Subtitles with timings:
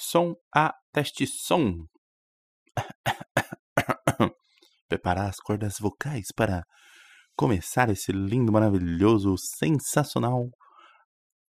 [0.00, 1.86] som a teste som.
[4.88, 6.64] Preparar as cordas vocais para
[7.36, 10.48] começar esse lindo, maravilhoso, sensacional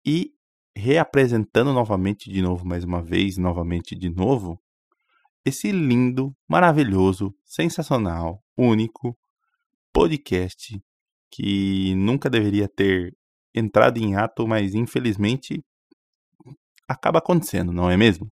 [0.05, 0.31] e
[0.75, 4.59] reapresentando novamente de novo, mais uma vez, novamente de novo,
[5.45, 9.17] esse lindo, maravilhoso, sensacional, único
[9.93, 10.79] podcast
[11.31, 13.15] que nunca deveria ter
[13.53, 15.63] entrado em ato, mas infelizmente
[16.87, 18.29] acaba acontecendo, não é mesmo?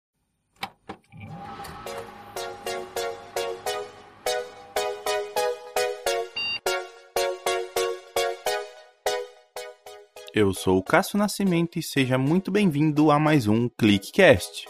[10.34, 14.66] Eu sou o Cássio Nascimento e seja muito bem-vindo a mais um ClickCast.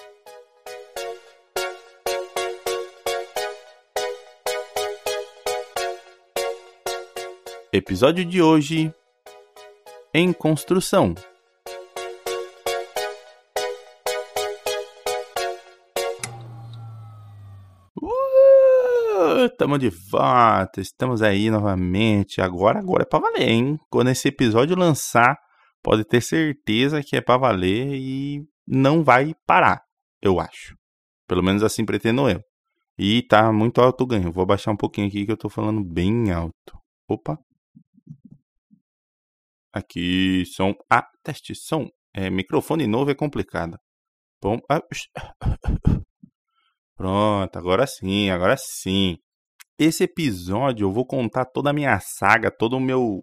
[7.73, 8.93] Episódio de hoje:
[10.13, 11.15] Em construção.
[19.45, 22.41] Estamos de volta, estamos aí novamente.
[22.41, 23.79] Agora, agora é pra valer, hein?
[23.89, 25.39] Quando esse episódio lançar,
[25.83, 29.83] pode ter certeza que é pra valer e não vai parar,
[30.21, 30.77] eu acho.
[31.27, 32.41] Pelo menos assim pretendo eu.
[32.99, 34.33] E tá muito alto o ganho.
[34.33, 36.79] Vou baixar um pouquinho aqui que eu tô falando bem alto.
[37.09, 37.39] Opa.
[39.73, 40.75] Aqui, som.
[40.91, 41.89] Ah, teste som.
[42.15, 43.79] É, microfone novo é complicado.
[44.41, 44.59] Bom.
[44.71, 44.83] Ah,
[46.97, 49.17] Pronto, agora sim, agora sim.
[49.79, 53.23] Esse episódio eu vou contar toda a minha saga, todo o meu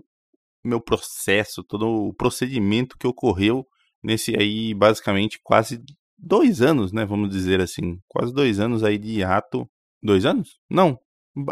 [0.69, 3.65] meu processo, todo o procedimento que ocorreu
[4.03, 5.83] nesse aí basicamente quase
[6.17, 7.05] dois anos, né?
[7.05, 9.69] Vamos dizer assim, quase dois anos aí de hiato.
[10.01, 10.59] Dois anos?
[10.69, 10.99] Não.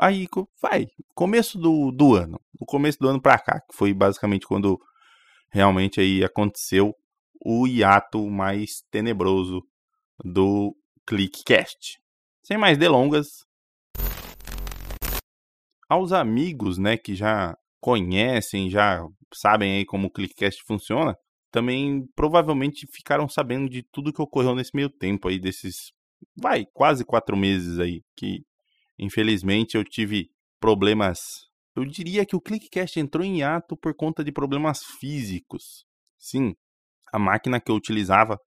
[0.01, 0.27] Aí
[0.61, 4.79] vai, começo do, do ano, o começo do ano pra cá, que foi basicamente quando
[5.49, 6.93] realmente aí aconteceu
[7.43, 9.61] o hiato mais tenebroso
[10.23, 11.99] do ClickCast.
[12.43, 13.45] Sem mais delongas,
[15.89, 19.01] aos amigos, né, que já conhecem, já
[19.33, 21.15] sabem aí como o ClickCast funciona,
[21.49, 25.93] também provavelmente ficaram sabendo de tudo que ocorreu nesse meio tempo aí, desses,
[26.37, 28.41] vai, quase quatro meses aí, que
[28.99, 30.27] infelizmente eu tive
[30.59, 31.17] problemas.
[31.77, 35.85] Eu diria que o ClickCast entrou em ato por conta de problemas físicos.
[36.19, 36.55] Sim,
[37.13, 38.37] a máquina que eu utilizava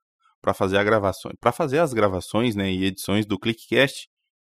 [0.42, 4.06] para fazer a gravação, para fazer as gravações, né, e edições do ClickCast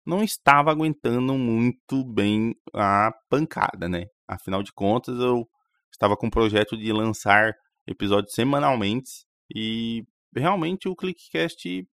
[0.06, 4.04] não estava aguentando muito bem a pancada, né?
[4.28, 5.48] Afinal de contas, eu
[5.90, 7.54] estava com o projeto de lançar
[7.86, 10.04] episódios semanalmente e
[10.34, 11.88] realmente o ClickCast,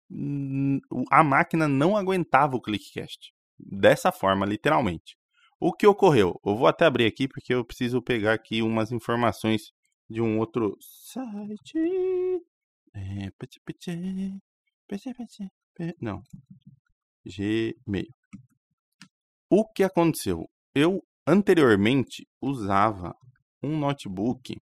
[1.10, 3.32] a máquina não aguentava o ClickCast.
[3.58, 5.16] Dessa forma, literalmente.
[5.60, 6.40] O que ocorreu?
[6.44, 9.70] Eu vou até abrir aqui porque eu preciso pegar aqui umas informações
[10.10, 11.78] de um outro site.
[15.78, 16.22] É, não,
[17.24, 18.12] Gmail.
[19.48, 20.50] O que aconteceu?
[20.74, 23.14] Eu anteriormente usava
[23.62, 24.56] um notebook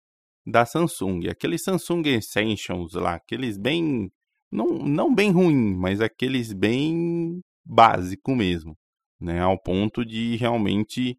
[0.46, 4.10] da Samsung, aqueles Samsung Essentials lá, aqueles bem
[4.50, 8.76] não, não bem ruim, mas aqueles bem básico mesmo,
[9.20, 11.18] né, ao ponto de realmente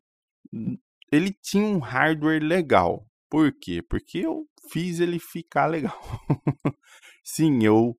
[1.12, 3.06] ele tinha um hardware legal.
[3.29, 3.81] Por quê?
[3.81, 5.97] Porque eu fiz ele ficar legal.
[7.23, 7.96] Sim, eu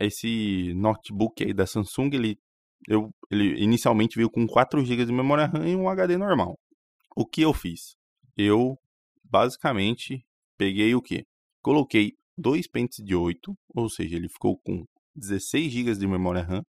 [0.00, 2.38] esse notebook aí da Samsung, ele,
[2.88, 6.58] eu, ele inicialmente veio com 4 GB de memória RAM e um HD normal.
[7.16, 7.96] O que eu fiz?
[8.36, 8.78] Eu
[9.22, 10.24] basicamente
[10.56, 11.24] peguei o que?
[11.62, 14.84] Coloquei dois pentes de 8, ou seja, ele ficou com
[15.14, 16.62] 16 GB de memória RAM.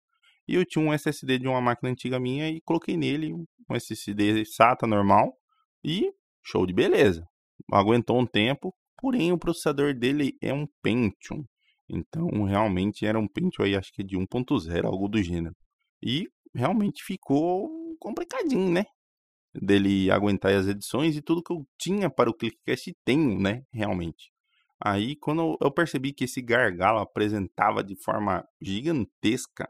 [0.46, 4.44] E eu tinha um SSD de uma máquina antiga minha e coloquei nele um SSD
[4.44, 5.34] SATA normal
[5.82, 7.26] e show de beleza.
[7.72, 11.44] Aguentou um tempo, porém o processador dele é um Pentium.
[11.88, 15.54] Então, realmente era um Pentium aí, acho que de 1.0, algo do gênero.
[16.04, 18.84] E realmente ficou complicadinho, né?
[19.54, 23.62] Dele aguentar as edições e tudo que eu tinha para o ClickCast tenho, né?
[23.72, 24.30] Realmente.
[24.78, 29.66] Aí, quando eu percebi que esse gargalo apresentava de forma gigantesca,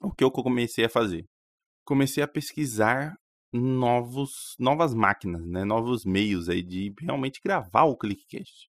[0.00, 1.24] o que eu comecei a fazer?
[1.84, 3.14] Comecei a pesquisar
[3.52, 5.64] novos, novas máquinas, né?
[5.64, 8.68] Novos meios aí de realmente gravar o ClickCast.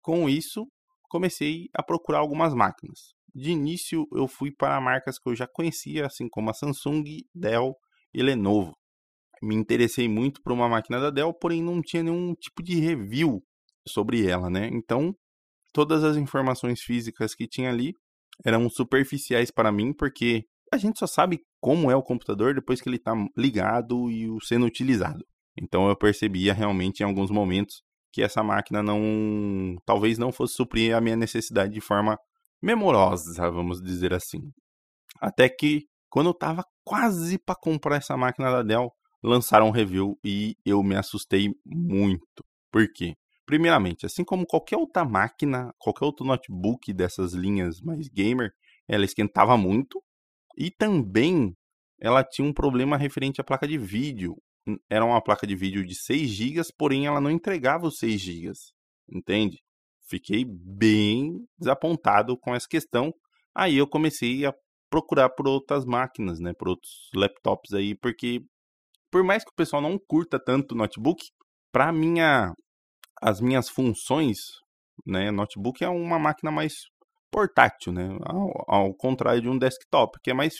[0.00, 0.68] Com isso,
[1.08, 3.14] comecei a procurar algumas máquinas.
[3.34, 7.74] De início, eu fui para marcas que eu já conhecia, assim como a Samsung, Dell
[8.12, 8.76] e Lenovo.
[9.42, 13.42] Me interessei muito por uma máquina da Dell, porém não tinha nenhum tipo de review
[13.88, 14.68] sobre ela, né?
[14.72, 15.14] Então,
[15.72, 17.94] todas as informações físicas que tinha ali
[18.44, 22.88] eram superficiais para mim, porque a gente só sabe como é o computador depois que
[22.88, 25.24] ele está ligado e sendo utilizado.
[25.60, 27.82] Então eu percebia realmente em alguns momentos
[28.12, 32.18] que essa máquina não talvez não fosse suprir a minha necessidade de forma
[32.62, 34.40] memorosa, vamos dizer assim.
[35.20, 38.90] Até que, quando eu tava quase para comprar essa máquina da Dell,
[39.22, 42.44] lançaram um review e eu me assustei muito.
[42.70, 43.14] Por quê?
[43.46, 48.50] Primeiramente, assim como qualquer outra máquina, qualquer outro notebook dessas linhas mais gamer,
[48.88, 50.02] ela esquentava muito
[50.56, 51.54] e também
[52.00, 54.36] ela tinha um problema referente à placa de vídeo.
[54.88, 58.52] Era uma placa de vídeo de 6 GB, porém ela não entregava os 6 GB.
[59.08, 59.58] Entende?
[60.12, 63.14] Fiquei bem desapontado com essa questão.
[63.54, 64.52] Aí eu comecei a
[64.90, 68.42] procurar por outras máquinas, né, por outros laptops aí, porque
[69.10, 71.24] por mais que o pessoal não curta tanto notebook,
[71.72, 72.52] para minha
[73.22, 74.36] as minhas funções,
[75.06, 76.74] né, notebook é uma máquina mais
[77.30, 80.56] portátil, né, ao, ao contrário de um desktop, que é mais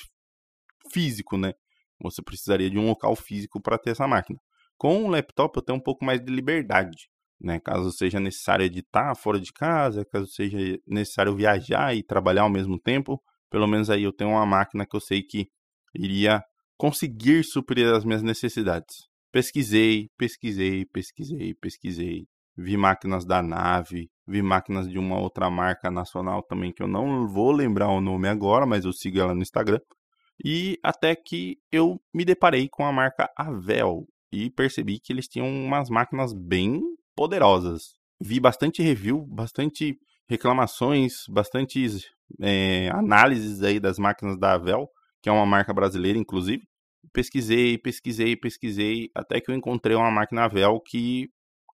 [0.91, 1.53] físico, né?
[2.01, 4.39] Você precisaria de um local físico para ter essa máquina.
[4.79, 7.11] Com o laptop eu tenho um pouco mais de liberdade,
[7.43, 7.59] né?
[7.61, 12.79] Caso seja necessário editar fora de casa, caso seja necessário viajar e trabalhar ao mesmo
[12.79, 15.49] tempo, pelo menos aí eu tenho uma máquina que eu sei que
[15.95, 16.43] iria
[16.77, 19.09] conseguir suprir as minhas necessidades.
[19.31, 22.27] Pesquisei, pesquisei, pesquisei, pesquisei.
[22.57, 27.27] Vi máquinas da nave, vi máquinas de uma outra marca nacional também que eu não
[27.27, 29.81] vou lembrar o nome agora, mas eu sigo ela no Instagram.
[30.45, 35.49] E até que eu me deparei com a marca Avel e percebi que eles tinham
[35.49, 36.81] umas máquinas bem
[37.15, 37.95] poderosas.
[38.21, 39.99] Vi bastante review, bastante
[40.29, 42.05] reclamações, bastantes
[42.41, 44.89] é, análises aí das máquinas da Avel,
[45.23, 46.63] que é uma marca brasileira, inclusive.
[47.13, 51.29] Pesquisei, pesquisei, pesquisei, até que eu encontrei uma máquina Avel que,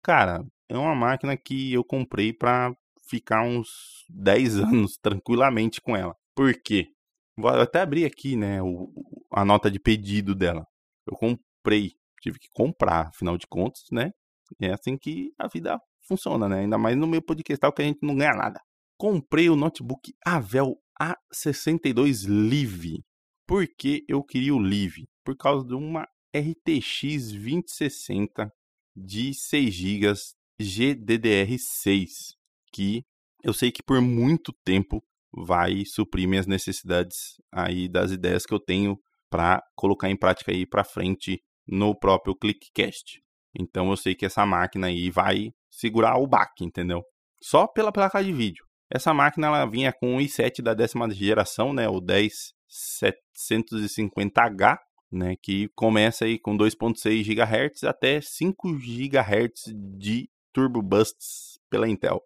[0.03, 2.75] cara, é uma máquina que eu comprei para
[3.09, 6.15] ficar uns 10 anos tranquilamente com ela.
[6.35, 6.89] Por quê?
[7.37, 8.91] Vou até abrir aqui, né, o,
[9.33, 10.67] a nota de pedido dela.
[11.07, 11.93] Eu comprei,
[12.23, 14.13] tive que comprar, afinal de contas, né?
[14.61, 16.61] É assim que a vida funciona, né?
[16.61, 18.61] Ainda mais no meu podcast que a gente não ganha nada.
[18.99, 23.03] Comprei o notebook Avel A62 Live.
[23.47, 25.07] Por que eu queria o Live?
[25.25, 28.51] Por causa de uma RTX 2060
[28.97, 30.15] de 6 GB
[30.61, 32.35] GDDR6,
[32.73, 33.05] que
[33.43, 35.03] eu sei que por muito tempo
[35.33, 38.99] vai suprir minhas necessidades aí das ideias que eu tenho
[39.31, 43.21] para colocar em prática aí para frente no próprio ClickCast.
[43.59, 47.03] Então eu sei que essa máquina aí vai segurar o baque, entendeu?
[47.43, 48.67] Só pela placa de vídeo.
[48.91, 54.79] Essa máquina ela vinha com o i7 da décima geração, né, o 10750H,
[55.11, 62.23] né, que começa aí com 2.6 GHz até 5 GHz de turbo busts pela Intel.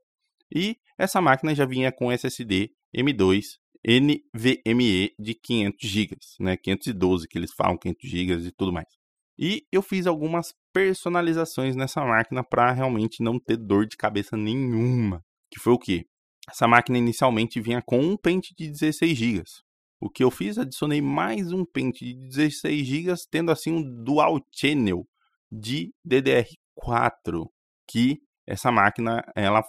[0.54, 6.56] E essa máquina já vinha com SSD M2 NVMe de 500 GB, né?
[6.56, 8.99] 512 que eles falam, 500 GB e tudo mais.
[9.42, 15.24] E eu fiz algumas personalizações nessa máquina para realmente não ter dor de cabeça nenhuma.
[15.50, 16.06] Que foi o que?
[16.46, 19.44] Essa máquina inicialmente vinha com um pente de 16 GB.
[19.98, 20.58] O que eu fiz?
[20.58, 25.08] Adicionei mais um pente de 16 GB, tendo assim um dual channel
[25.50, 27.48] de DDR4,
[27.88, 29.64] que essa máquina ela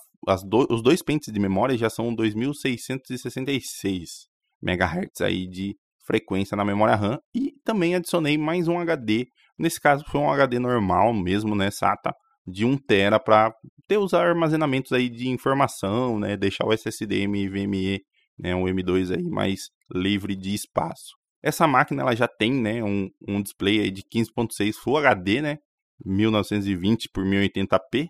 [0.46, 4.28] do, os dois pentes de memória já são 2666
[4.62, 9.30] MHz aí de frequência na memória RAM e também adicionei mais um HD.
[9.62, 12.12] Nesse caso foi um HD normal mesmo, né, SATA,
[12.48, 13.54] de 1 tera para
[13.88, 18.02] ter os armazenamentos aí de informação, né, deixar o SSD NVMe,
[18.40, 21.16] né, um M2 aí mais livre de espaço.
[21.44, 25.60] Essa máquina ela já tem, né, um, um display aí de 15.6 Full HD, né,
[26.04, 28.08] 1920 por 1080p,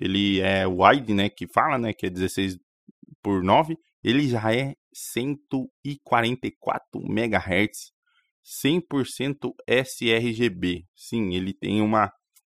[0.00, 2.56] ele é wide, né, que fala, né, que é 16
[3.22, 7.92] por 9, ele já é 144 MHz,
[8.44, 10.84] 100% sRGB.
[10.94, 12.10] Sim, ele tem uma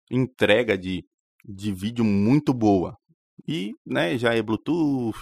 [0.10, 1.04] entrega de,
[1.46, 2.96] de vídeo muito boa.
[3.48, 5.14] E, né, já é Bluetooth,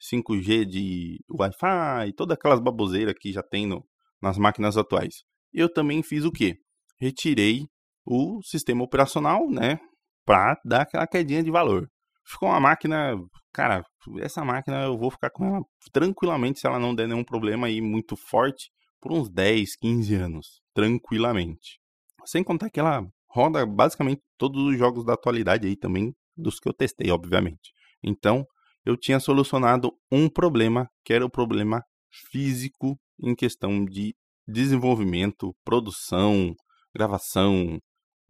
[0.00, 3.84] 5G de Wi-Fi, todas aquelas baboseiras que já tem no,
[4.20, 5.22] nas máquinas atuais.
[5.52, 6.56] Eu também fiz o quê?
[7.00, 7.66] Retirei
[8.04, 9.78] o sistema operacional, né,
[10.24, 11.88] para dar aquela quedinha de valor.
[12.26, 13.14] Ficou uma máquina,
[13.52, 13.82] cara,
[14.20, 17.80] essa máquina eu vou ficar com ela tranquilamente se ela não der nenhum problema aí
[17.80, 18.70] muito forte
[19.00, 21.78] por uns 10, 15 anos, tranquilamente.
[22.24, 26.68] Sem contar que ela roda basicamente todos os jogos da atualidade aí também, dos que
[26.68, 27.72] eu testei, obviamente.
[28.02, 28.44] Então,
[28.84, 31.82] eu tinha solucionado um problema, que era o problema
[32.30, 34.14] físico em questão de
[34.46, 36.54] desenvolvimento, produção,
[36.94, 37.78] gravação,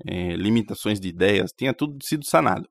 [0.06, 2.68] é, limitações de ideias, tinha tudo sido sanado.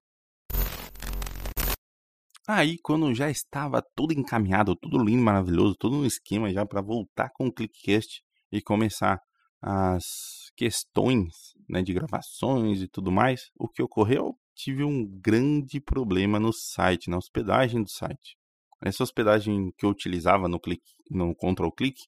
[2.50, 7.30] Aí, quando já estava tudo encaminhado, tudo lindo, maravilhoso, todo um esquema já para voltar
[7.34, 9.20] com o ClickCast e começar
[9.62, 11.34] as questões
[11.68, 14.34] né, de gravações e tudo mais, o que ocorreu?
[14.56, 18.38] Tive um grande problema no site, na hospedagem do site.
[18.82, 22.00] Essa hospedagem que eu utilizava no, click, no Control Click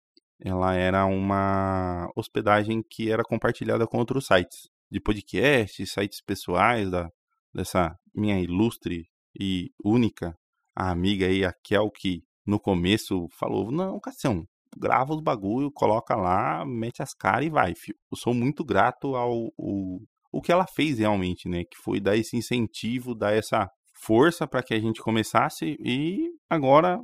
[0.41, 7.09] ela era uma hospedagem que era compartilhada com outros sites de podcast, sites pessoais da,
[7.53, 10.35] dessa minha ilustre e única
[10.75, 14.45] amiga aí, a Kel, que no começo falou: Não, Cassião,
[14.77, 17.97] grava os bagulho, coloca lá, mete as caras e vai, filho.
[18.11, 19.99] Eu sou muito grato ao o,
[20.31, 21.63] o que ela fez realmente, né?
[21.63, 23.69] Que foi dar esse incentivo, dar essa
[24.01, 26.99] força para que a gente começasse e agora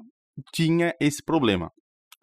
[0.53, 1.72] tinha esse problema.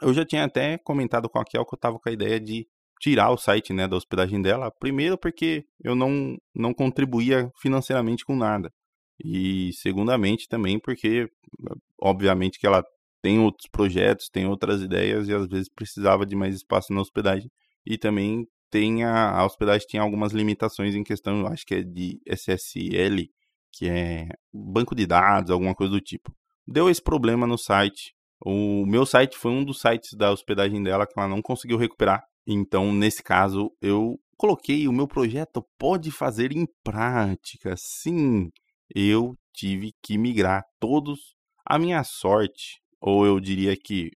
[0.00, 2.66] Eu já tinha até comentado com a Kel que eu tava com a ideia de
[3.00, 4.71] tirar o site, né, da hospedagem dela.
[4.78, 8.71] Primeiro porque eu não, não contribuía financeiramente com nada.
[9.24, 11.30] E segundamente também porque,
[12.00, 12.84] obviamente, que ela
[13.22, 17.50] tem outros projetos, tem outras ideias e às vezes precisava de mais espaço na hospedagem.
[17.86, 22.20] E também tem a, a hospedagem tem algumas limitações em questão, acho que é de
[22.26, 23.28] SSL,
[23.70, 26.34] que é banco de dados, alguma coisa do tipo.
[26.66, 28.14] Deu esse problema no site.
[28.44, 32.24] O meu site foi um dos sites da hospedagem dela que ela não conseguiu recuperar.
[32.46, 37.74] Então, nesse caso, eu coloquei o meu projeto pode fazer em prática.
[37.76, 38.50] Sim,
[38.94, 41.34] eu tive que migrar todos.
[41.64, 44.11] A minha sorte, ou eu diria que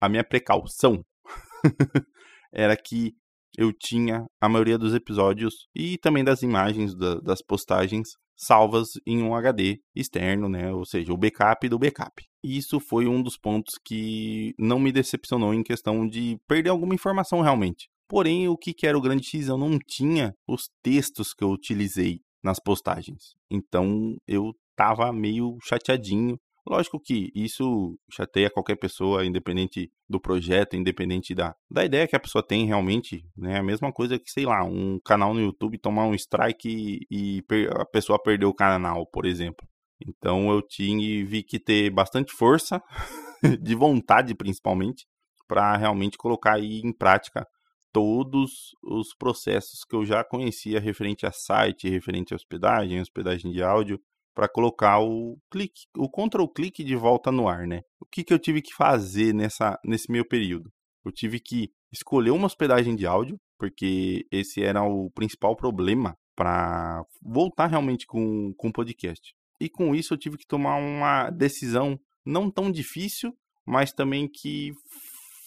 [0.00, 1.04] a minha precaução,
[2.52, 3.12] era que
[3.56, 9.22] eu tinha a maioria dos episódios e também das imagens da, das postagens salvas em
[9.22, 10.72] um HD externo, né?
[10.72, 12.22] Ou seja, o backup do backup.
[12.42, 17.40] Isso foi um dos pontos que não me decepcionou em questão de perder alguma informação
[17.40, 17.88] realmente.
[18.08, 19.48] Porém, o que era o grande X?
[19.48, 23.34] Eu não tinha os textos que eu utilizei nas postagens.
[23.50, 31.34] Então eu tava meio chateadinho Lógico que isso chateia qualquer pessoa, independente do projeto, independente
[31.34, 33.58] da, da ideia que a pessoa tem realmente, né?
[33.58, 37.68] A mesma coisa que, sei lá, um canal no YouTube tomar um strike e, e
[37.78, 39.68] a pessoa perder o canal, por exemplo.
[40.06, 42.82] Então eu tive que ter bastante força,
[43.60, 45.06] de vontade principalmente,
[45.46, 47.46] para realmente colocar aí em prática
[47.94, 53.62] todos os processos que eu já conhecia referente a site, referente a hospedagem, hospedagem de
[53.62, 54.00] áudio,
[54.34, 57.82] para colocar o clique, o control clique de volta no ar, né?
[58.00, 60.72] O que, que eu tive que fazer nessa, nesse meio período?
[61.04, 67.04] Eu tive que escolher uma hospedagem de áudio, porque esse era o principal problema para
[67.22, 69.32] voltar realmente com o podcast.
[69.60, 71.96] E com isso eu tive que tomar uma decisão
[72.26, 73.32] não tão difícil,
[73.64, 74.72] mas também que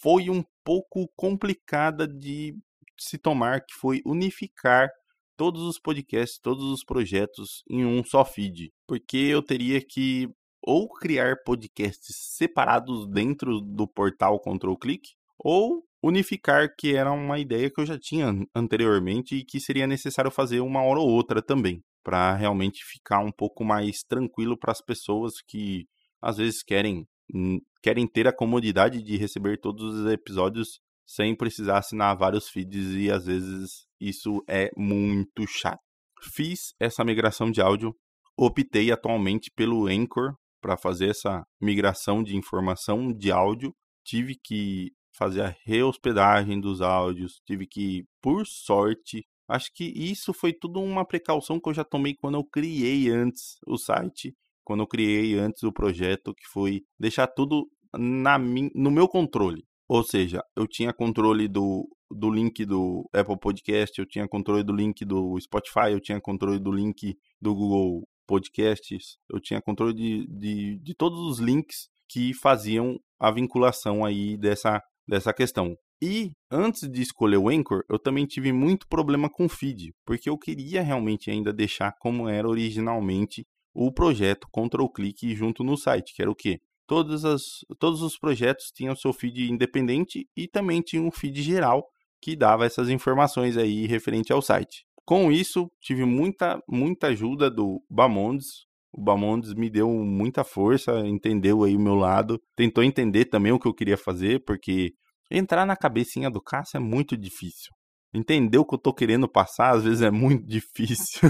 [0.02, 2.56] foi um pouco complicada de
[3.00, 4.90] se tomar, que foi unificar
[5.38, 10.28] todos os podcasts, todos os projetos em um só feed, porque eu teria que
[10.62, 17.70] ou criar podcasts separados dentro do portal Control Click ou unificar, que era uma ideia
[17.70, 21.82] que eu já tinha anteriormente e que seria necessário fazer uma hora ou outra também,
[22.04, 25.88] para realmente ficar um pouco mais tranquilo para as pessoas que
[26.22, 31.78] às vezes querem hum, querem ter a comodidade de receber todos os episódios sem precisar
[31.78, 35.80] assinar vários feeds e às vezes isso é muito chato.
[36.22, 37.96] Fiz essa migração de áudio,
[38.38, 43.74] optei atualmente pelo Anchor para fazer essa migração de informação de áudio.
[44.04, 50.54] Tive que fazer a rehospedagem dos áudios, tive que, por sorte, acho que isso foi
[50.54, 54.34] tudo uma precaução que eu já tomei quando eu criei antes o site,
[54.68, 59.64] quando eu criei antes o projeto, que foi deixar tudo na, no meu controle.
[59.88, 64.74] Ou seja, eu tinha controle do, do link do Apple Podcast, eu tinha controle do
[64.74, 70.28] link do Spotify, eu tinha controle do link do Google Podcasts, eu tinha controle de,
[70.28, 75.78] de, de todos os links que faziam a vinculação aí dessa, dessa questão.
[76.02, 80.30] E antes de escolher o Anchor, eu também tive muito problema com o feed, porque
[80.30, 83.46] eu queria realmente ainda deixar como era originalmente
[83.78, 86.60] o projeto Control Click junto no site, que era o quê?
[86.88, 87.42] todas as,
[87.78, 91.86] todos os projetos tinham seu feed independente e também tinha um feed geral
[92.20, 94.86] que dava essas informações aí referente ao site.
[95.06, 98.66] Com isso, tive muita, muita ajuda do Bamondes.
[98.92, 103.60] O Bamondes me deu muita força, entendeu aí o meu lado, tentou entender também o
[103.60, 104.94] que eu queria fazer, porque
[105.30, 107.72] entrar na cabecinha do Cássio é muito difícil.
[108.14, 111.30] Entender o que eu tô querendo passar, às vezes é muito difícil.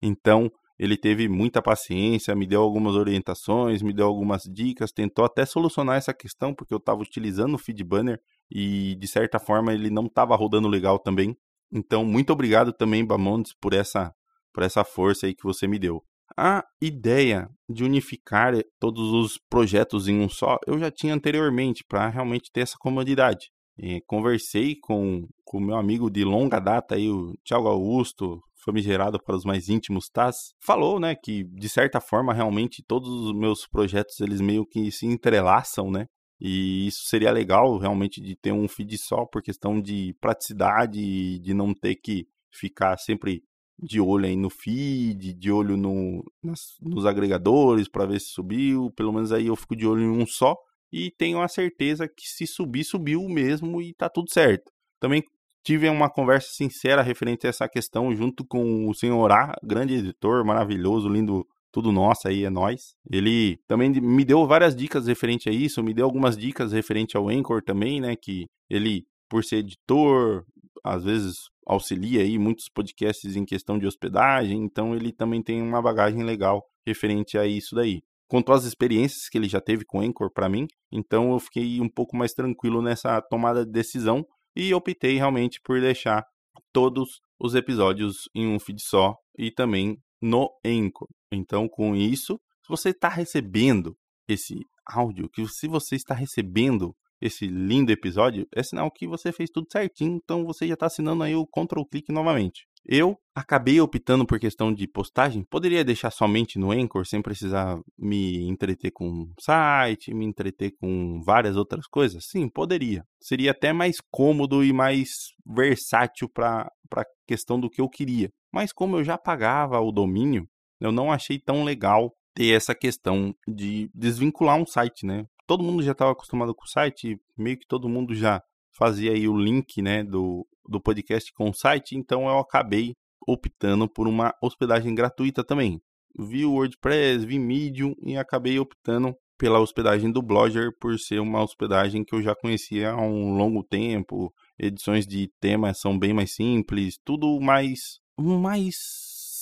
[0.00, 5.44] então, ele teve muita paciência, me deu algumas orientações, me deu algumas dicas, tentou até
[5.44, 8.20] solucionar essa questão, porque eu estava utilizando o feed banner
[8.50, 11.36] e de certa forma ele não estava rodando legal também.
[11.72, 14.14] Então, muito obrigado também, Bamondes, por essa,
[14.54, 16.02] por essa força aí que você me deu.
[16.36, 22.08] A ideia de unificar todos os projetos em um só, eu já tinha anteriormente, para
[22.08, 23.50] realmente ter essa comodidade.
[23.76, 29.34] E conversei com o meu amigo de longa data, aí, o Thiago Augusto, famigerado para
[29.34, 34.20] os mais íntimos, Taz, falou, né, que de certa forma realmente todos os meus projetos
[34.20, 36.06] eles meio que se entrelaçam, né?
[36.40, 41.54] E isso seria legal realmente de ter um feed só por questão de praticidade de
[41.54, 43.42] não ter que ficar sempre
[43.80, 48.92] de olho aí no feed, de olho no, nas, nos agregadores para ver se subiu.
[48.96, 50.54] Pelo menos aí eu fico de olho em um só
[50.92, 54.70] e tenho a certeza que se subir, subiu mesmo e tá tudo certo.
[55.00, 55.22] Também
[55.64, 60.44] tive uma conversa sincera referente a essa questão junto com o senhor A, grande editor,
[60.44, 62.94] maravilhoso, lindo tudo nosso aí, é nós.
[63.10, 67.28] Ele também me deu várias dicas referente a isso, me deu algumas dicas referente ao
[67.28, 70.44] Anchor também, né, que ele, por ser editor,
[70.82, 71.36] às vezes
[71.66, 76.64] auxilia aí muitos podcasts em questão de hospedagem, então ele também tem uma bagagem legal
[76.86, 78.00] referente a isso daí.
[78.26, 81.80] Contou as experiências que ele já teve com o Anchor para mim, então eu fiquei
[81.80, 84.24] um pouco mais tranquilo nessa tomada de decisão
[84.58, 86.24] e optei realmente por deixar
[86.72, 91.06] todos os episódios em um feed só e também no Anchor.
[91.32, 93.96] Então, com isso, se você está recebendo
[94.28, 99.48] esse áudio, que se você está recebendo esse lindo episódio, é sinal que você fez
[99.48, 102.66] tudo certinho, então você já está assinando aí o Ctrl Click novamente.
[102.84, 108.48] Eu acabei optando por questão de postagem, poderia deixar somente no Anchor sem precisar me
[108.48, 112.26] entreter com site, me entreter com várias outras coisas?
[112.26, 113.04] Sim, poderia.
[113.20, 115.08] Seria até mais cômodo e mais
[115.46, 118.30] versátil para a questão do que eu queria.
[118.52, 120.48] Mas como eu já pagava o domínio,
[120.80, 125.24] eu não achei tão legal ter essa questão de desvincular um site, né?
[125.48, 128.42] todo mundo já estava acostumado com o site, meio que todo mundo já
[128.76, 132.94] fazia aí o link, né, do, do podcast com o site, então eu acabei
[133.26, 135.80] optando por uma hospedagem gratuita também.
[136.18, 141.42] Vi o WordPress, vi Medium e acabei optando pela hospedagem do Blogger por ser uma
[141.42, 144.32] hospedagem que eu já conhecia há um longo tempo.
[144.58, 148.74] Edições de temas são bem mais simples, tudo mais mais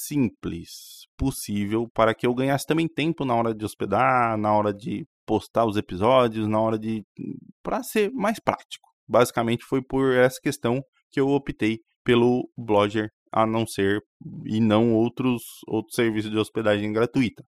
[0.06, 5.06] simples possível para que eu ganhasse também tempo na hora de hospedar, na hora de
[5.25, 7.02] postar os episódios, na hora de.
[7.62, 8.87] para ser mais prático.
[9.09, 14.00] Basicamente foi por essa questão que eu optei pelo Blogger, a não ser
[14.45, 17.45] e não outros, outros serviços de hospedagem gratuita.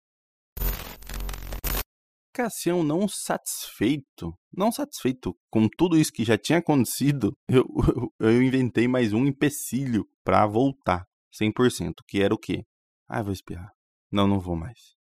[2.33, 7.65] Cassião não satisfeito, não satisfeito com tudo isso que já tinha acontecido, eu,
[8.19, 11.05] eu, eu inventei mais um empecilho para voltar
[11.39, 12.63] 100%, que era o quê?
[13.07, 13.69] Ah, vou espiar.
[14.11, 14.95] Não, não vou mais.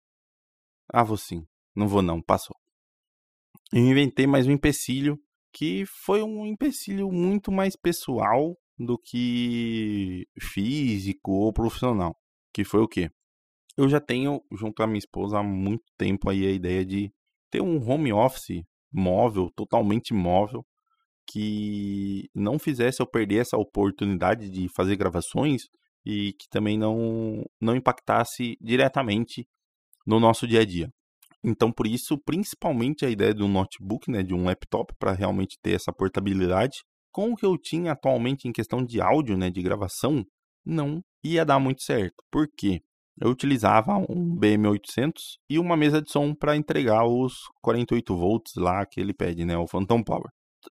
[0.93, 1.45] Ah, vou sim.
[1.75, 2.55] Não vou não, passou
[3.73, 5.19] eu inventei mais um empecilho
[5.55, 12.13] que foi um empecilho muito mais pessoal do que físico ou profissional.
[12.53, 13.09] Que foi o quê?
[13.77, 17.09] Eu já tenho, junto à minha esposa, há muito tempo aí a ideia de
[17.49, 20.65] ter um home office móvel, totalmente móvel,
[21.25, 25.63] que não fizesse eu perder essa oportunidade de fazer gravações
[26.05, 29.47] e que também não, não impactasse diretamente
[30.05, 30.89] no nosso dia a dia.
[31.45, 35.57] Então, por isso, principalmente a ideia de um notebook, né, de um laptop, para realmente
[35.61, 36.79] ter essa portabilidade.
[37.11, 40.25] Com o que eu tinha atualmente em questão de áudio, né, de gravação,
[40.65, 42.15] não ia dar muito certo.
[42.31, 42.81] Por quê?
[43.21, 45.13] Eu utilizava um BM800
[45.47, 49.55] e uma mesa de som para entregar os 48 volts lá que ele pede, né,
[49.55, 50.29] o Phantom Power.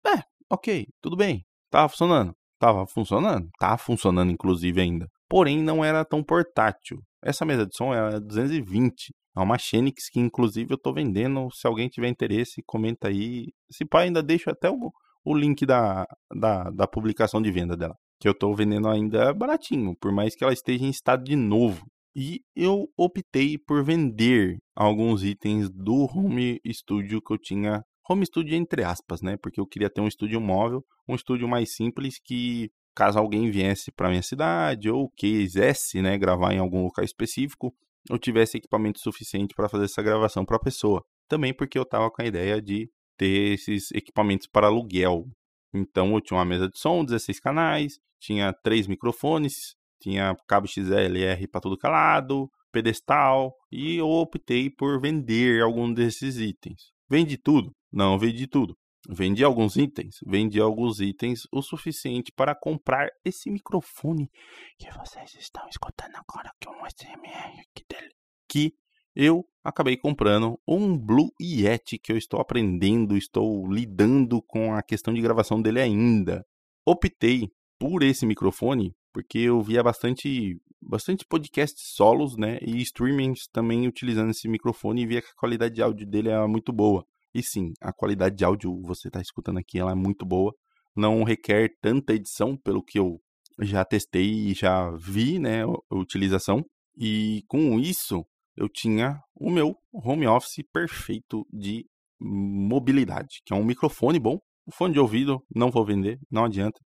[0.05, 1.45] É, ok, tudo bem.
[1.71, 2.33] Tava funcionando.
[2.59, 3.49] Tava funcionando?
[3.57, 5.07] Tá funcionando, inclusive, ainda.
[5.29, 7.01] Porém, não era tão portátil.
[7.23, 11.49] Essa mesa de som era 220 é uma Xenix que, inclusive, eu estou vendendo.
[11.51, 13.47] Se alguém tiver interesse, comenta aí.
[13.71, 14.91] Se pá, ainda deixo até o,
[15.23, 17.95] o link da, da, da publicação de venda dela.
[18.19, 21.85] Que eu estou vendendo ainda baratinho, por mais que ela esteja em estado de novo.
[22.15, 27.83] E eu optei por vender alguns itens do home studio que eu tinha.
[28.09, 29.37] Home studio entre aspas, né?
[29.37, 33.91] Porque eu queria ter um estúdio móvel, um estúdio mais simples que caso alguém viesse
[33.91, 37.71] para minha cidade ou quisesse, né, gravar em algum local específico,
[38.09, 41.03] eu tivesse equipamento suficiente para fazer essa gravação para a pessoa.
[41.27, 45.25] Também porque eu estava com a ideia de ter esses equipamentos para aluguel.
[45.73, 51.47] Então eu tinha uma mesa de som, 16 canais, tinha três microfones, tinha cabo XLR
[51.47, 56.91] para tudo calado, pedestal, e eu optei por vender algum desses itens.
[57.09, 57.71] Vende tudo?
[57.91, 58.75] Não vendi tudo.
[59.09, 64.29] Vendi alguns itens, vendi alguns itens o suficiente para comprar esse microfone
[64.77, 68.13] que vocês estão escutando agora, que é um SMR aqui dele,
[68.49, 68.73] que
[69.15, 75.13] eu acabei comprando um Blue Yeti que eu estou aprendendo, estou lidando com a questão
[75.13, 76.45] de gravação dele ainda.
[76.85, 83.87] Optei por esse microfone porque eu via bastante bastante podcasts solos, né, e streamings também
[83.87, 87.03] utilizando esse microfone e via que a qualidade de áudio dele era muito boa.
[87.37, 90.51] E sim, a qualidade de áudio você está escutando aqui, ela é muito boa.
[90.95, 93.21] Não requer tanta edição, pelo que eu
[93.59, 96.65] já testei e já vi, né, a utilização.
[96.97, 101.85] E com isso, eu tinha o meu home office perfeito de
[102.19, 106.81] mobilidade, que é um microfone bom, um fone de ouvido, não vou vender, não adianta.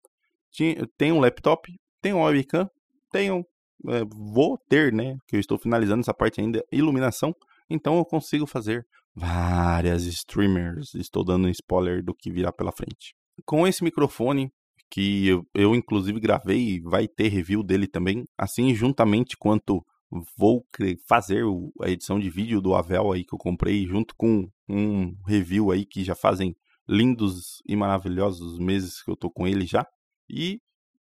[0.97, 2.67] Tem um laptop, tem um webcam,
[3.11, 3.45] tenho,
[3.87, 7.35] é, vou ter, né, que eu estou finalizando essa parte ainda, iluminação,
[7.69, 8.83] então eu consigo fazer
[9.19, 10.95] várias streamers.
[10.95, 13.13] Estou dando spoiler do que virá pela frente.
[13.45, 14.51] Com esse microfone,
[14.89, 19.85] que eu, eu inclusive gravei, vai ter review dele também, assim juntamente quanto
[20.35, 20.65] vou
[21.07, 21.43] fazer
[21.81, 25.85] a edição de vídeo do Avel aí que eu comprei, junto com um review aí
[25.85, 26.55] que já fazem
[26.87, 29.85] lindos e maravilhosos meses que eu tô com ele já.
[30.27, 30.59] E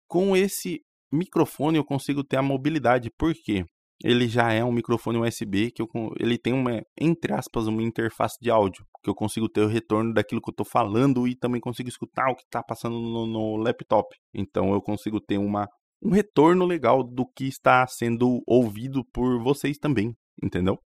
[0.08, 0.80] com esse
[1.12, 3.64] microfone eu consigo ter a mobilidade, porque
[4.04, 8.36] ele já é um microfone USB que eu, ele tem uma, entre aspas, uma interface
[8.40, 11.60] de áudio, que eu consigo ter o retorno daquilo que eu estou falando e também
[11.60, 14.14] consigo escutar o que está passando no, no, laptop.
[14.34, 15.68] Então eu consigo ter uma,
[16.02, 20.78] um retorno legal do que está sendo ouvido por vocês também, entendeu?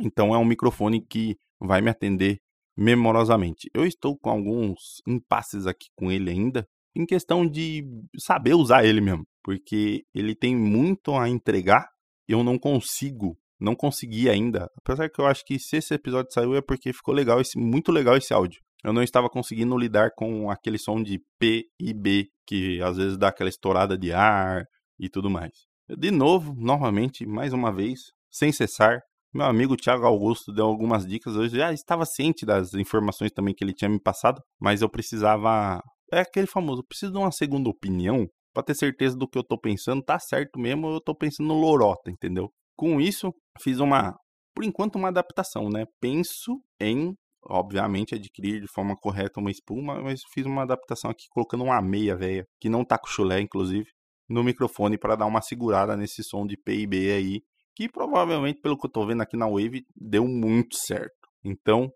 [0.00, 2.38] Então é um microfone que vai me atender
[2.76, 3.68] memorosamente.
[3.74, 6.66] Eu estou com alguns impasses aqui com ele ainda,
[6.96, 7.84] em questão de
[8.18, 11.88] saber usar ele mesmo, porque ele tem muito a entregar
[12.28, 14.70] eu não consigo, não consegui ainda.
[14.76, 17.90] Apesar que eu acho que se esse episódio saiu é porque ficou legal, esse, muito
[17.90, 18.60] legal esse áudio.
[18.84, 23.18] Eu não estava conseguindo lidar com aquele som de P e B, que às vezes
[23.18, 24.64] dá aquela estourada de ar
[24.98, 25.52] e tudo mais.
[25.88, 27.98] De novo, novamente, mais uma vez,
[28.30, 29.00] sem cessar,
[29.32, 31.34] meu amigo Thiago Augusto deu algumas dicas.
[31.34, 35.82] Eu já estava ciente das informações também que ele tinha me passado, mas eu precisava.
[36.12, 39.58] É aquele famoso, preciso de uma segunda opinião para ter certeza do que eu tô
[39.58, 42.50] pensando, tá certo mesmo, eu tô pensando lorota, entendeu?
[42.76, 44.14] Com isso, fiz uma,
[44.54, 45.84] por enquanto, uma adaptação, né?
[46.00, 51.64] Penso em, obviamente, adquirir de forma correta uma espuma, mas fiz uma adaptação aqui colocando
[51.64, 53.88] uma meia velha, que não tá com chulé, inclusive,
[54.28, 57.40] no microfone para dar uma segurada nesse som de PIB aí,
[57.74, 61.28] que provavelmente, pelo que eu tô vendo aqui na Wave, deu muito certo.
[61.44, 61.88] Então,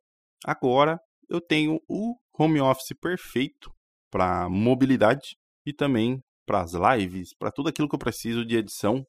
[0.45, 3.71] agora eu tenho o home office perfeito
[4.11, 5.37] para mobilidade
[5.67, 9.05] e também para as lives, para tudo aquilo que eu preciso de edição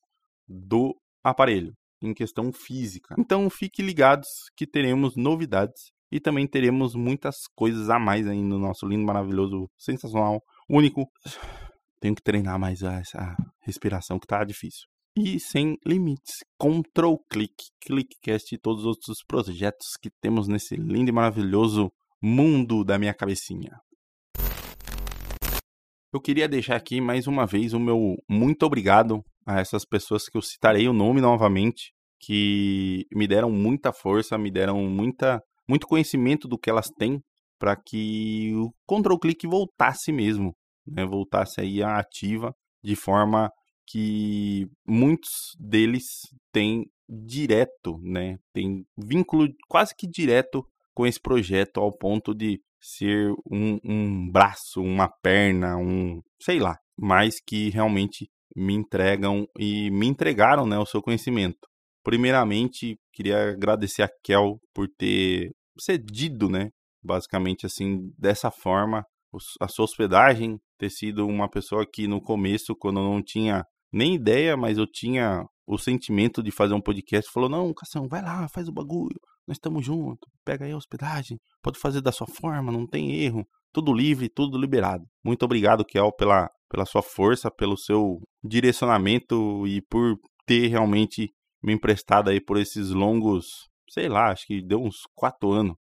[0.48, 3.16] do aparelho, em questão física.
[3.18, 8.60] Então fique ligados que teremos novidades e também teremos muitas coisas a mais aí no
[8.60, 11.10] nosso lindo, maravilhoso, sensacional, único.
[12.00, 14.86] Tenho que treinar mais essa respiração que tá difícil.
[15.16, 16.44] E sem limites.
[16.58, 21.92] Control click, clickcast e todos os outros projetos que temos nesse lindo e maravilhoso
[22.22, 23.72] mundo da minha cabecinha.
[26.14, 30.38] Eu queria deixar aqui mais uma vez o meu muito obrigado a essas pessoas que
[30.38, 36.48] eu citarei o nome novamente, que me deram muita força, me deram muita, muito conhecimento
[36.48, 37.20] do que elas têm
[37.58, 40.54] para que o control click voltasse mesmo,
[40.86, 41.04] né?
[41.04, 43.50] voltasse aí à ativa de forma
[43.88, 46.04] que muitos deles
[46.52, 48.38] têm direto, né?
[48.54, 54.82] Tem vínculo quase que direto com esse projeto ao ponto de ser um, um braço,
[54.82, 60.86] uma perna, um sei lá, mas que realmente me entregam e me entregaram né, o
[60.86, 61.68] seu conhecimento.
[62.04, 66.70] Primeiramente, queria agradecer a Kel por ter cedido, né,
[67.02, 69.06] basicamente assim, dessa forma,
[69.60, 74.16] a sua hospedagem, ter sido uma pessoa que no começo, quando eu não tinha nem
[74.16, 78.48] ideia, mas eu tinha o sentimento de fazer um podcast, falou: Não, Cação, vai lá,
[78.50, 82.72] faz o bagulho, nós estamos juntos, pega aí a hospedagem, pode fazer da sua forma,
[82.72, 85.04] não tem erro, tudo livre, tudo liberado.
[85.24, 91.32] Muito obrigado, Kel, pela, pela sua força, pelo seu direcionamento e por ter realmente
[91.64, 93.46] me emprestado aí por esses longos,
[93.90, 95.76] sei lá, acho que deu uns quatro anos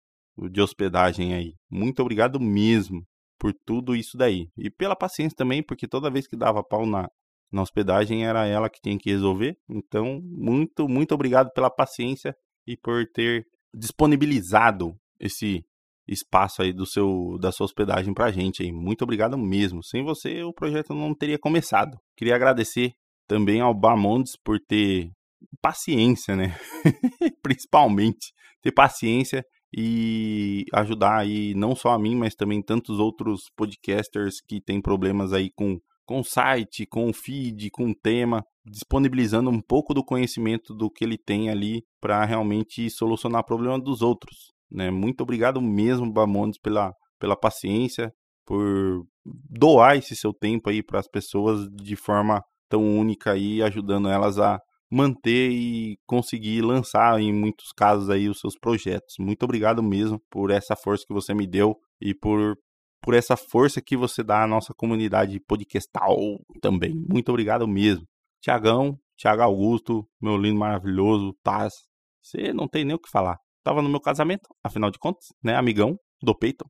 [0.50, 1.54] de hospedagem aí.
[1.70, 3.02] Muito obrigado mesmo
[3.38, 4.46] por tudo isso daí.
[4.56, 7.08] E pela paciência também, porque toda vez que dava pau na,
[7.50, 9.56] na hospedagem era ela que tinha que resolver.
[9.68, 12.34] Então, muito, muito obrigado pela paciência
[12.66, 15.64] e por ter disponibilizado esse
[16.06, 18.72] espaço aí do seu da sua hospedagem pra gente aí.
[18.72, 19.82] Muito obrigado mesmo.
[19.82, 21.96] Sem você o projeto não teria começado.
[22.16, 22.92] Queria agradecer
[23.26, 25.10] também ao Bamondes por ter
[25.60, 26.56] paciência, né?
[27.42, 29.44] Principalmente ter paciência
[29.74, 35.32] e ajudar aí não só a mim, mas também tantos outros podcasters que têm problemas
[35.32, 41.04] aí com com site, com feed, com tema, disponibilizando um pouco do conhecimento do que
[41.04, 44.52] ele tem ali para realmente solucionar o problema dos outros.
[44.70, 44.90] Né?
[44.90, 48.12] Muito obrigado mesmo, Bamondes, pela, pela paciência,
[48.46, 54.08] por doar esse seu tempo aí para as pessoas de forma tão única e ajudando
[54.08, 59.14] elas a manter e conseguir lançar em muitos casos aí os seus projetos.
[59.18, 62.56] Muito obrigado mesmo por essa força que você me deu e por
[63.04, 66.16] por essa força que você dá à nossa comunidade podcastal
[66.60, 66.94] também.
[67.08, 68.06] Muito obrigado mesmo.
[68.42, 71.72] Tiagão, Tiago Augusto, meu lindo maravilhoso, Taz.
[72.20, 73.36] Você não tem nem o que falar.
[73.62, 75.54] tava no meu casamento, afinal de contas, né?
[75.54, 76.68] Amigão do Peyton.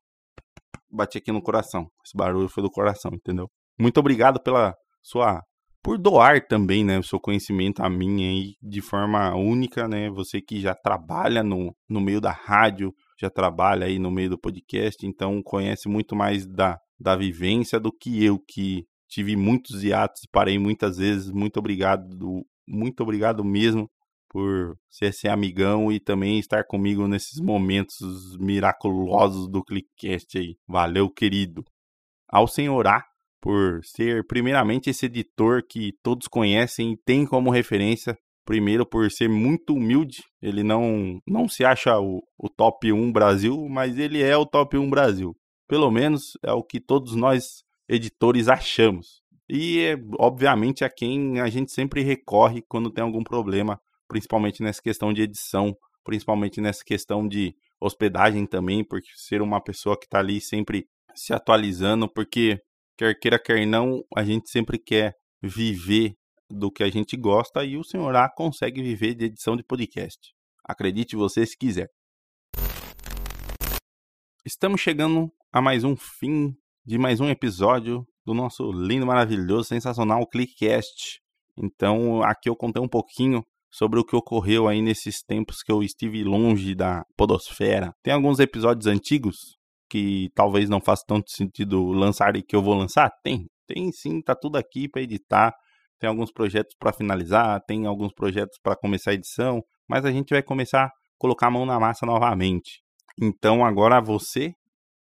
[0.91, 1.87] Bati aqui no coração.
[2.05, 3.49] Esse barulho foi do coração, entendeu?
[3.79, 5.41] Muito obrigado pela sua
[5.83, 10.09] por doar também, né, o seu conhecimento a mim aí de forma única, né?
[10.11, 14.39] Você que já trabalha no, no meio da rádio, já trabalha aí no meio do
[14.39, 20.25] podcast, então conhece muito mais da, da vivência do que eu que tive muitos hiatos,
[20.31, 21.29] parei muitas vezes.
[21.31, 23.89] Muito obrigado, muito obrigado mesmo
[24.27, 30.55] por ser esse amigão e também estar comigo nesses momentos miraculosos do Clickcast aí.
[30.67, 31.63] Valeu, querido.
[32.27, 33.05] Ao senhorar
[33.39, 38.17] por ser primeiramente esse editor que todos conhecem e tem como referência.
[38.45, 43.69] Primeiro por ser muito humilde, ele não, não se acha o, o top 1 Brasil,
[43.69, 45.33] mas ele é o top 1 Brasil.
[45.67, 49.21] Pelo menos é o que todos nós editores achamos.
[49.49, 54.81] E é, obviamente a quem a gente sempre recorre quando tem algum problema, principalmente nessa
[54.81, 60.19] questão de edição, principalmente nessa questão de hospedagem também, porque ser uma pessoa que está
[60.19, 62.59] ali sempre se atualizando, porque
[62.97, 66.15] quer queira, quer não, a gente sempre quer viver
[66.49, 70.33] do que a gente gosta e o senhor A consegue viver de edição de podcast.
[70.63, 71.89] Acredite você se quiser.
[74.45, 80.27] Estamos chegando a mais um fim de mais um episódio do nosso lindo, maravilhoso, sensacional
[80.27, 81.21] Clickcast.
[81.57, 83.41] Então, aqui eu contei um pouquinho
[83.71, 87.93] sobre o que ocorreu aí nesses tempos que eu estive longe da podosfera.
[88.03, 89.57] Tem alguns episódios antigos
[89.89, 93.09] que talvez não faça tanto sentido lançar e que eu vou lançar?
[93.23, 95.53] Tem, tem sim, tá tudo aqui para editar.
[95.99, 100.31] Tem alguns projetos para finalizar, tem alguns projetos para começar a edição, mas a gente
[100.31, 102.81] vai começar a colocar a mão na massa novamente.
[103.21, 104.53] Então agora você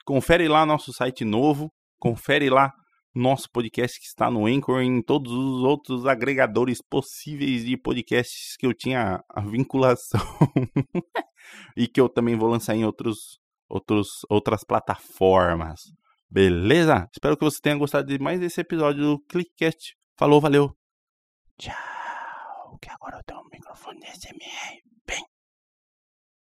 [0.05, 2.73] Confere lá nosso site novo, confere lá
[3.15, 8.57] nosso podcast que está no Anchor e em todos os outros agregadores possíveis de podcasts
[8.57, 10.21] que eu tinha a vinculação
[11.77, 13.39] e que eu também vou lançar em outros,
[13.69, 15.81] outros, outras plataformas.
[16.31, 17.09] Beleza?
[17.13, 19.97] Espero que você tenha gostado de mais esse episódio do Clickcast.
[20.17, 20.77] Falou, valeu.
[21.59, 22.79] Tchau.
[22.81, 24.90] Que agora eu tenho um microfone SMR.